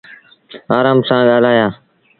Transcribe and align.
آرآم 0.77 0.99
سآݩ 1.07 1.27
ڳآلآيآ 1.27 1.67